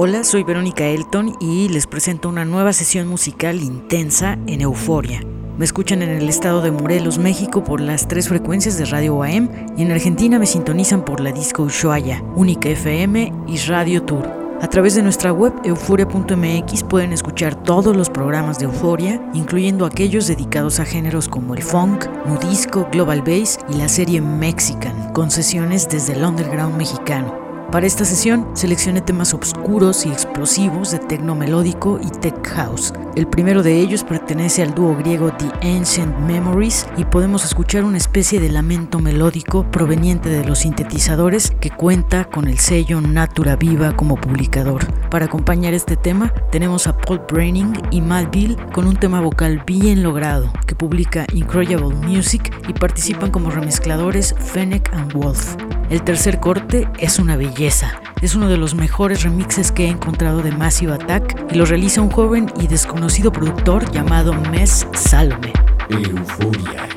[0.00, 5.24] Hola, soy Verónica Elton y les presento una nueva sesión musical intensa en Euforia.
[5.58, 9.50] Me escuchan en el estado de Morelos, México por las tres frecuencias de Radio AM
[9.76, 14.24] y en Argentina me sintonizan por la Disco Ushuaia, Única FM y Radio Tour.
[14.62, 20.28] A través de nuestra web euforia.mx pueden escuchar todos los programas de Euforia, incluyendo aquellos
[20.28, 25.88] dedicados a géneros como el funk, nudisco, global bass y la serie Mexican, con sesiones
[25.88, 27.47] desde el underground mexicano.
[27.70, 32.94] Para esta sesión seleccioné temas oscuros y explosivos de techno melódico y tech house.
[33.14, 37.98] El primero de ellos pertenece al dúo griego The Ancient Memories y podemos escuchar una
[37.98, 43.94] especie de lamento melódico proveniente de los sintetizadores que cuenta con el sello Natura Viva
[43.94, 44.86] como publicador.
[45.10, 49.62] Para acompañar este tema tenemos a Paul Braining y Matt Bill con un tema vocal
[49.66, 55.54] bien logrado que publica Incredible Music y participan como remezcladores Fennec and Wolf.
[55.90, 60.52] El tercer corte es una Es uno de los mejores remixes que he encontrado de
[60.52, 65.52] Massive Attack y lo realiza un joven y desconocido productor llamado Mes Salome.
[65.88, 66.88] Euforia.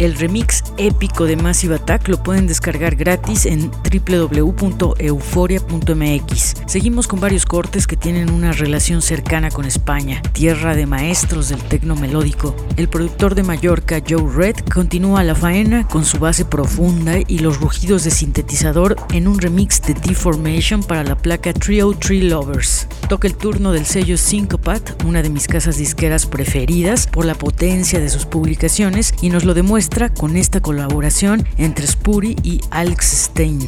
[0.00, 6.54] El remix épico de Massive Attack lo pueden descargar gratis en www.euforia.mx.
[6.66, 11.62] Seguimos con varios cortes que tienen una relación cercana con España, tierra de maestros del
[11.62, 12.56] tecno melódico.
[12.76, 17.60] El productor de Mallorca, Joe Red, continúa la faena con su base profunda y los
[17.60, 22.86] rugidos de sintetizador en un remix de Deformation para la placa Trio Tree Lovers.
[23.08, 28.00] Toca el turno del sello Syncopat, una de mis casas disqueras preferidas por la potencia
[28.00, 33.58] de sus publicaciones y nos lo demuestra con esta colaboración entre Spuri y Alex Stein.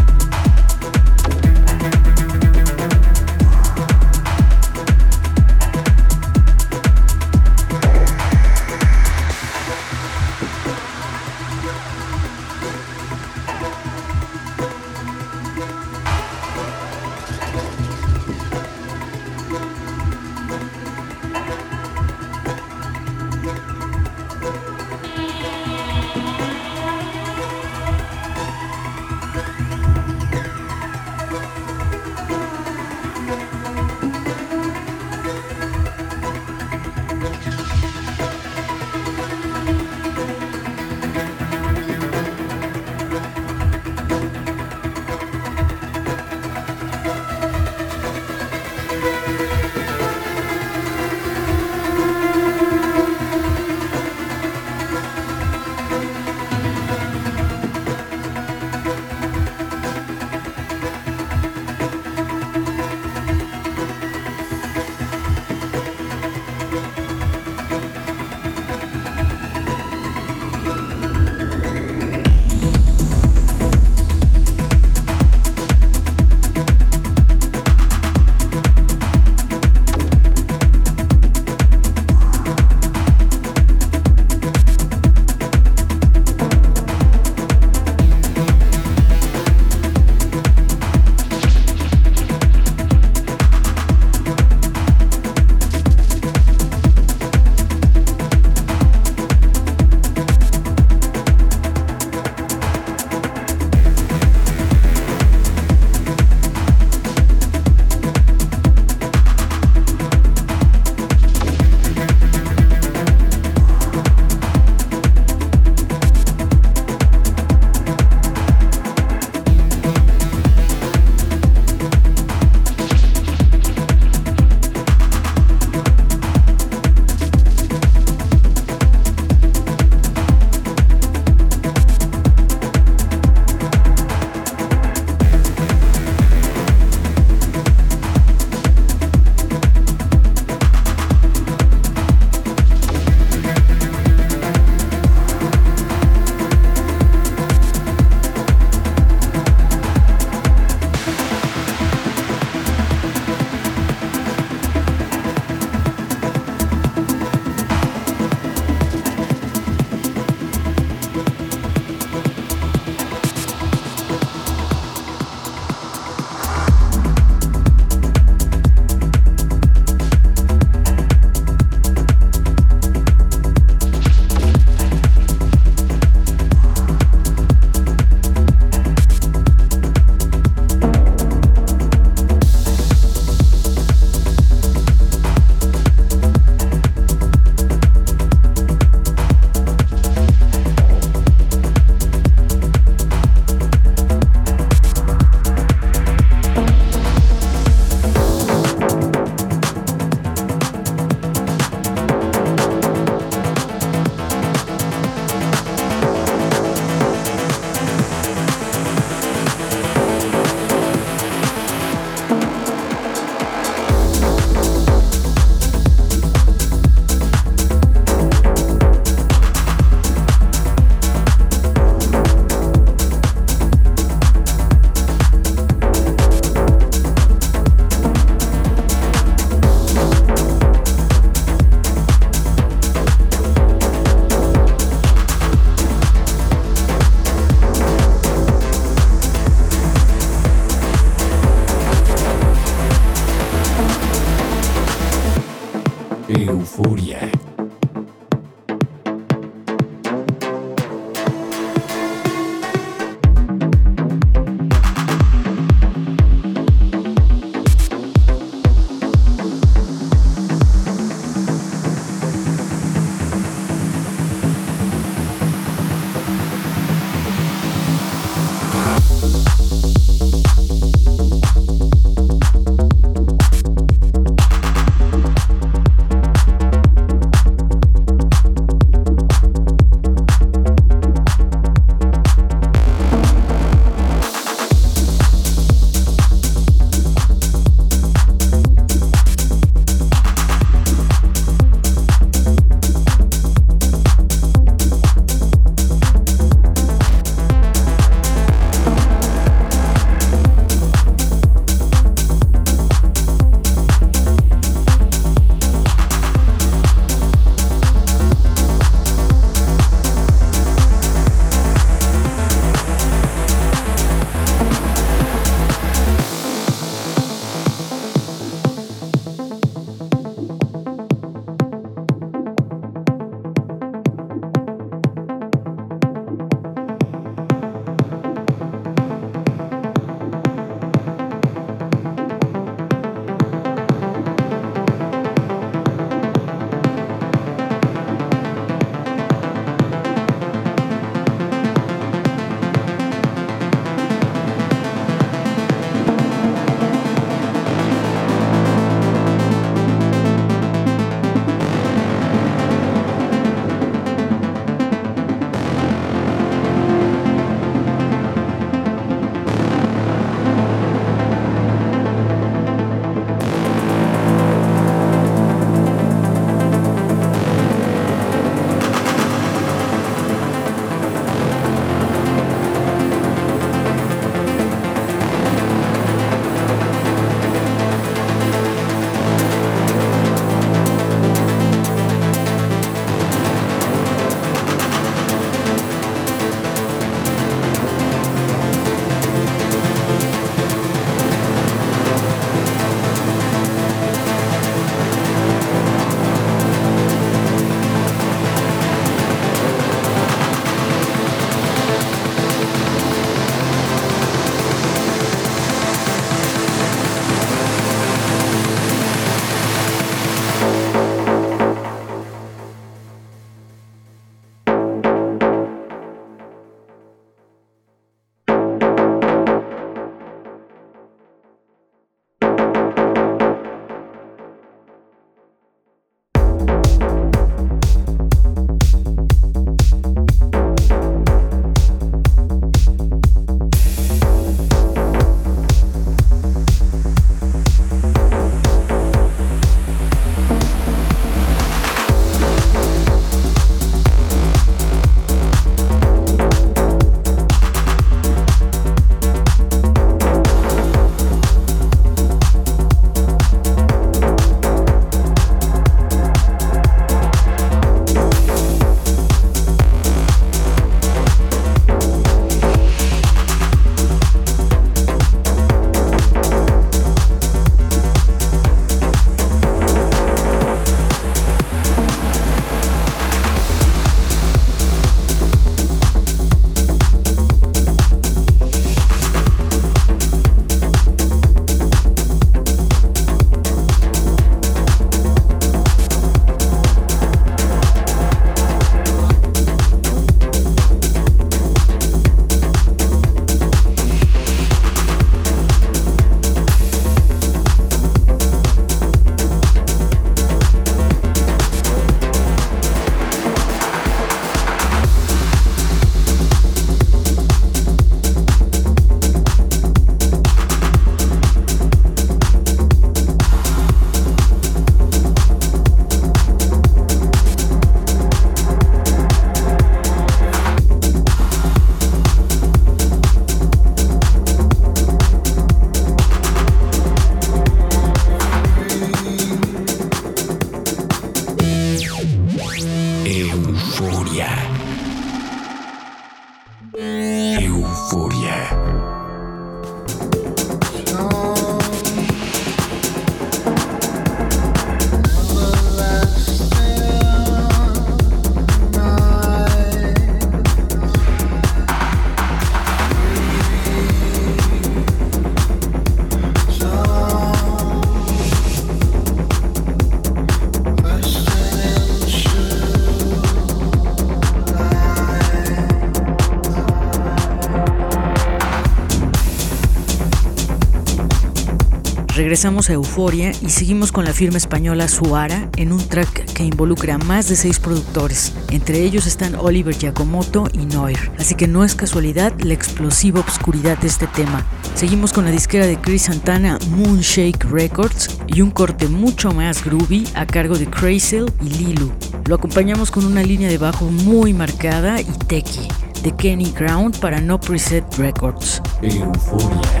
[572.51, 577.15] Regresamos a Euforia y seguimos con la firma española Suara en un track que involucra
[577.15, 578.51] a más de seis productores.
[578.71, 581.31] Entre ellos están Oliver Giacomoto y Noir.
[581.39, 584.65] Así que no es casualidad la explosiva obscuridad de este tema.
[584.95, 590.27] Seguimos con la disquera de Chris Santana Moonshake Records y un corte mucho más groovy
[590.35, 592.11] a cargo de Crazel y Lilu.
[592.47, 595.87] Lo acompañamos con una línea de bajo muy marcada y techy
[596.21, 598.81] de Kenny Ground para No Preset Records.
[599.01, 600.00] Euforia.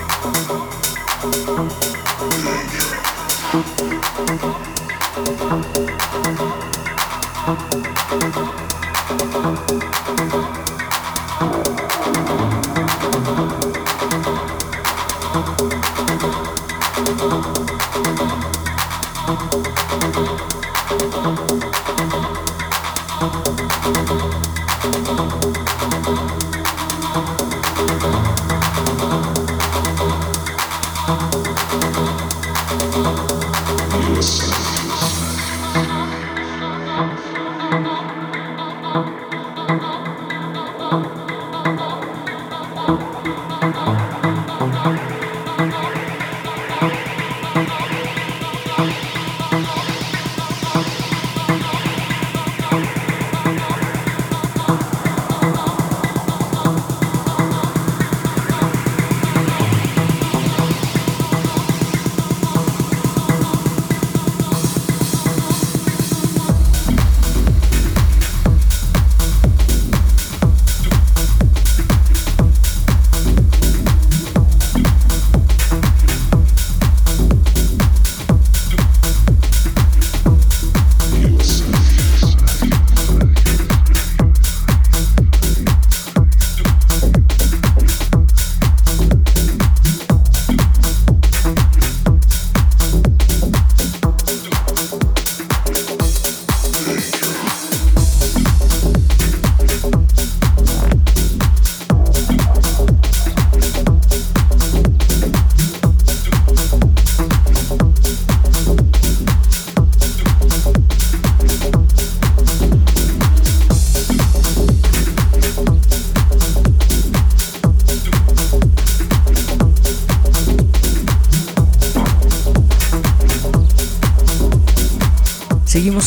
[0.00, 0.40] Thank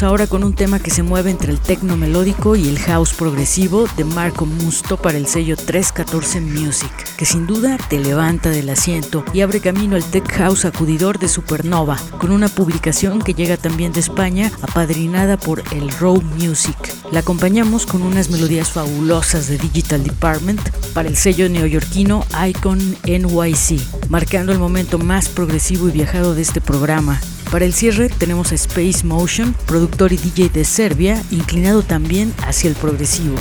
[0.01, 3.85] ahora con un tema que se mueve entre el tecno melódico y el house progresivo
[3.95, 9.23] de Marco Musto para el sello 314 Music, que sin duda te levanta del asiento
[9.33, 13.93] y abre camino al tech house acudidor de Supernova, con una publicación que llega también
[13.93, 16.77] de España, apadrinada por el Raw Music.
[17.11, 20.61] La acompañamos con unas melodías fabulosas de Digital Department
[20.93, 26.61] para el sello neoyorquino Icon NYC, marcando el momento más progresivo y viajado de este
[26.61, 27.19] programa.
[27.53, 32.67] Para el cierre tenemos a Space Motion, productor y DJ de Serbia, inclinado también hacia
[32.67, 33.35] el progresivo.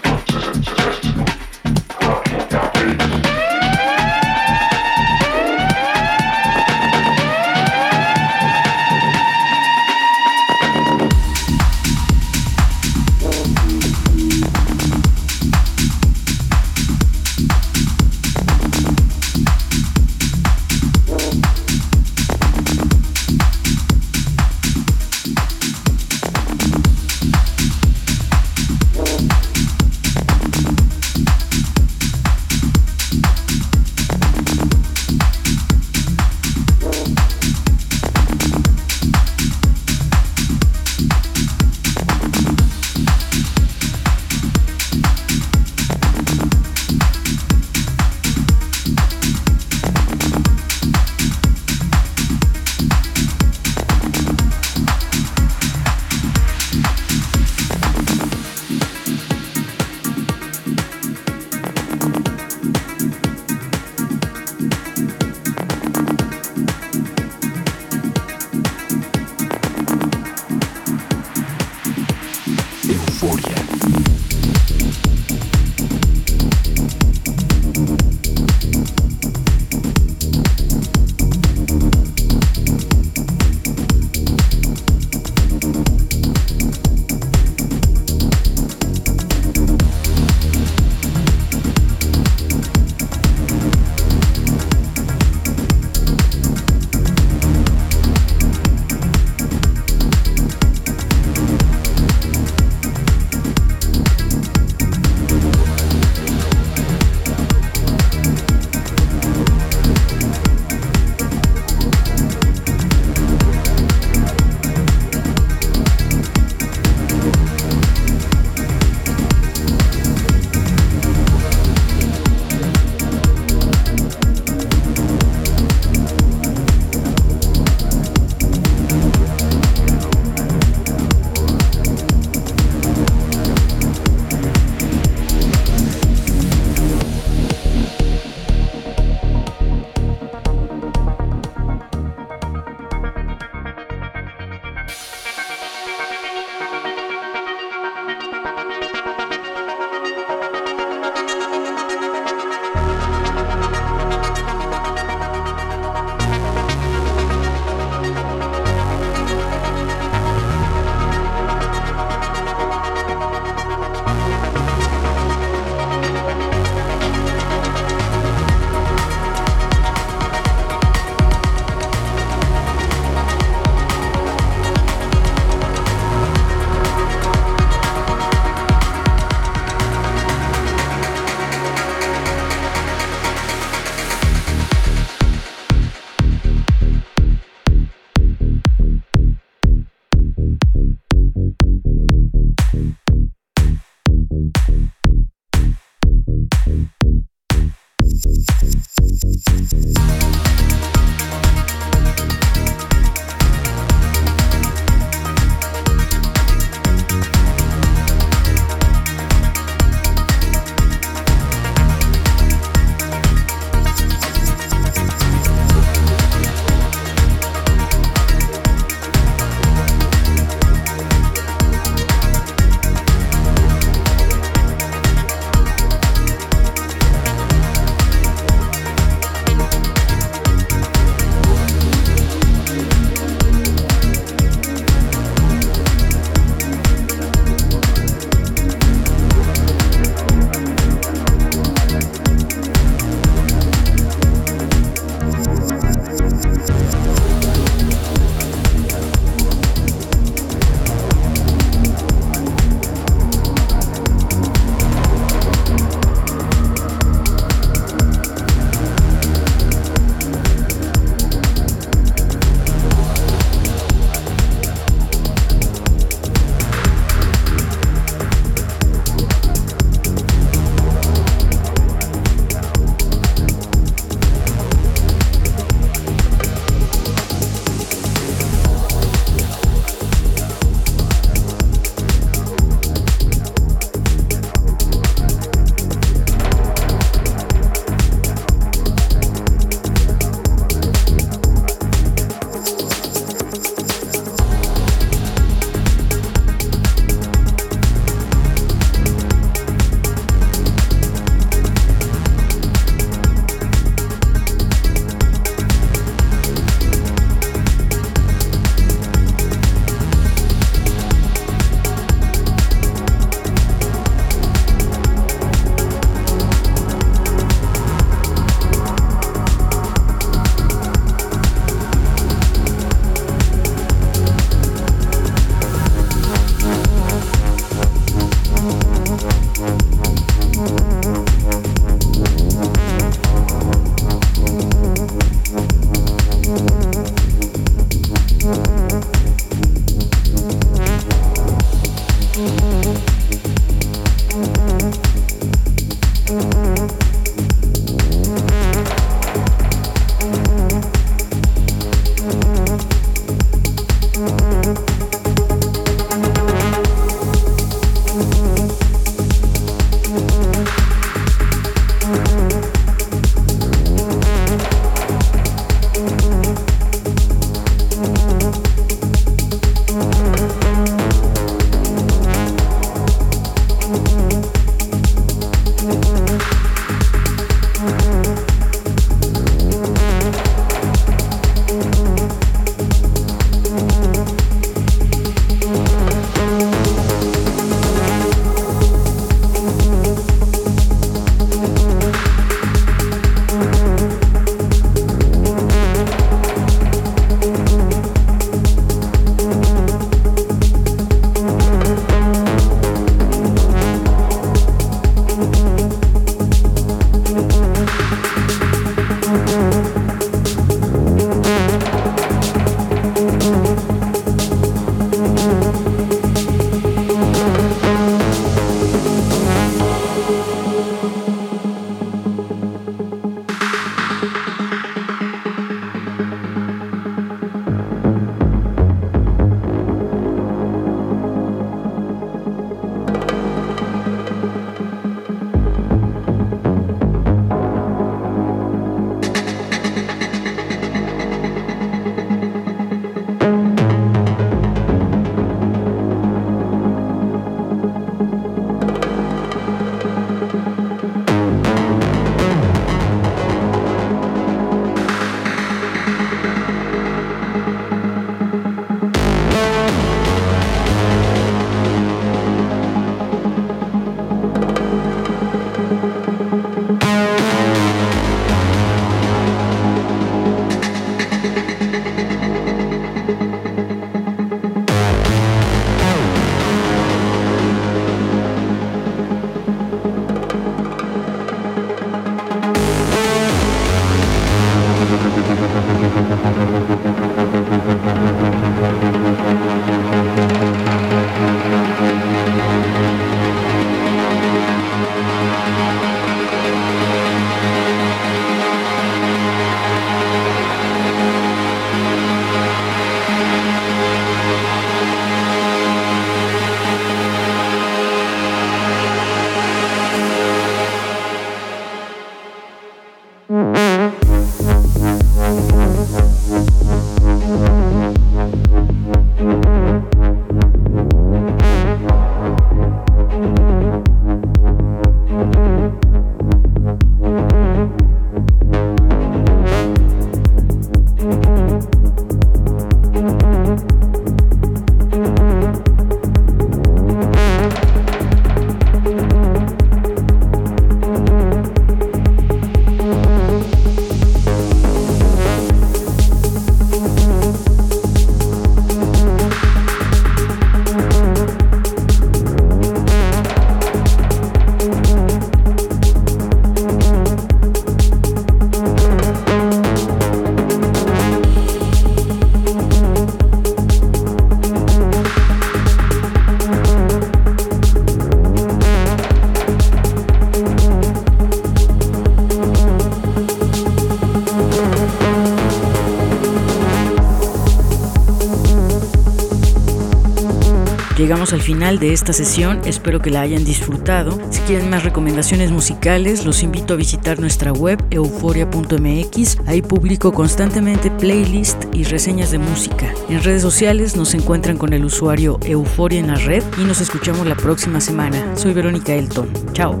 [581.50, 584.38] Llegamos al final de esta sesión, espero que la hayan disfrutado.
[584.50, 589.58] Si quieren más recomendaciones musicales, los invito a visitar nuestra web euforia.mx.
[589.66, 593.12] Ahí publico constantemente playlist y reseñas de música.
[593.28, 597.44] En redes sociales nos encuentran con el usuario Euforia en la red y nos escuchamos
[597.44, 598.56] la próxima semana.
[598.56, 599.50] Soy Verónica Elton.
[599.72, 600.00] Chao.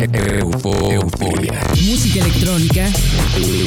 [0.00, 1.60] Euforia.
[1.70, 2.90] Música electrónica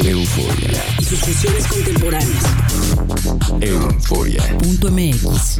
[0.04, 0.84] Euforia.
[1.00, 2.44] y sus fusiones contemporáneas.
[3.62, 4.44] Euforia.
[4.60, 5.60] Punto MX.